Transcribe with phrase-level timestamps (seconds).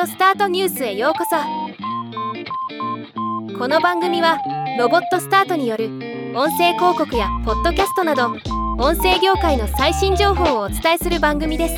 [0.00, 1.36] オスタートニュースへようこそ。
[3.58, 4.38] この番組は
[4.78, 5.86] ロボットスタートによる
[6.34, 8.28] 音声広告やポッドキャストなど
[8.78, 11.76] 音声業界の最新情報をお伝えする番組です。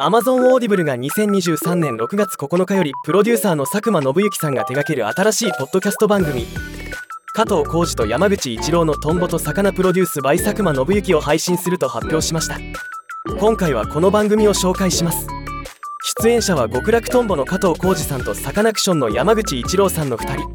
[0.00, 6.46] アマゾンオーディブルが2023年6月9日よりプロデューサーの佐久間宣行さんが手掛ける新しいポッドキャスト番組。
[7.34, 12.60] 加藤浩次と山口一郎のトンボと魚プロデュース by 佐久間信之を配信すると発表しました。
[13.40, 15.26] 今回はこの番組を紹介します。
[16.20, 20.48] 出演者は極楽トンボの加藤浩次さんとサカナクションの山口一郎さんの2人。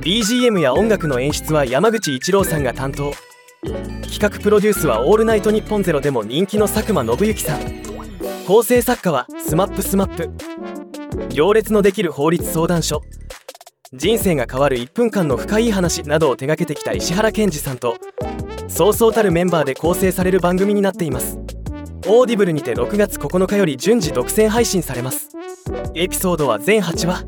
[0.00, 3.12] BGM や音楽の演出は山口一郎さんが担当。
[4.10, 7.91] 企画プロデュースは「オールナイトニッポンゼロでも人気の佐久間信之さん。
[8.46, 13.02] 構成作家は SMAP-SMAP 行列のできる法律相談所。
[13.92, 17.96] 人生が変わる1分間の深い話などを手掛けてきた石原健二さんと
[18.68, 21.38] そうそうたるメンバーで構成される番組になっています。
[22.06, 25.28] オーディブルにて6月9日より順次独占配信されます。
[25.94, 27.24] エピソードは全8話。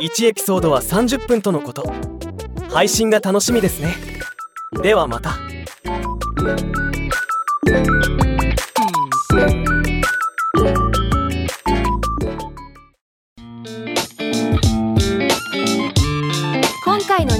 [0.00, 1.92] 1エピソードは30分とのこと。
[2.70, 3.94] 配信が楽しみですね。
[4.82, 5.38] ではまた。